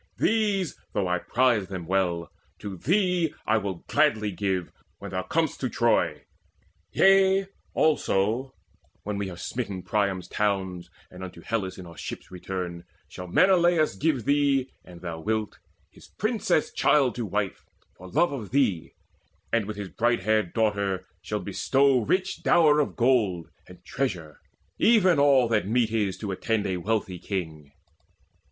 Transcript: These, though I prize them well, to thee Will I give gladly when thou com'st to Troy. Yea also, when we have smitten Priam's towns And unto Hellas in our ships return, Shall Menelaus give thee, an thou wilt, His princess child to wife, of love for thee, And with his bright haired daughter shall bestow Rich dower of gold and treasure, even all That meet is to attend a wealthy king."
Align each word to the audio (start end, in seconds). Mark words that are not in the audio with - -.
These, 0.17 0.79
though 0.93 1.07
I 1.07 1.19
prize 1.19 1.67
them 1.67 1.85
well, 1.85 2.31
to 2.57 2.75
thee 2.75 3.35
Will 3.45 3.45
I 3.45 3.57
give 3.57 3.85
gladly 3.85 4.61
when 4.97 5.11
thou 5.11 5.21
com'st 5.21 5.59
to 5.59 5.69
Troy. 5.69 6.23
Yea 6.91 7.45
also, 7.75 8.55
when 9.03 9.19
we 9.19 9.27
have 9.27 9.39
smitten 9.39 9.83
Priam's 9.83 10.27
towns 10.27 10.89
And 11.11 11.23
unto 11.23 11.41
Hellas 11.41 11.77
in 11.77 11.85
our 11.85 11.97
ships 11.97 12.31
return, 12.31 12.83
Shall 13.09 13.27
Menelaus 13.27 13.95
give 13.95 14.25
thee, 14.25 14.71
an 14.83 15.01
thou 15.01 15.19
wilt, 15.19 15.59
His 15.91 16.07
princess 16.07 16.73
child 16.73 17.13
to 17.13 17.25
wife, 17.27 17.63
of 17.99 18.15
love 18.15 18.29
for 18.31 18.47
thee, 18.47 18.95
And 19.53 19.67
with 19.67 19.77
his 19.77 19.89
bright 19.89 20.21
haired 20.23 20.51
daughter 20.53 21.05
shall 21.21 21.41
bestow 21.41 21.99
Rich 21.99 22.41
dower 22.41 22.79
of 22.79 22.95
gold 22.95 23.51
and 23.67 23.85
treasure, 23.85 24.39
even 24.79 25.19
all 25.19 25.47
That 25.47 25.67
meet 25.67 25.91
is 25.91 26.17
to 26.17 26.31
attend 26.31 26.65
a 26.65 26.77
wealthy 26.77 27.19
king." 27.19 27.71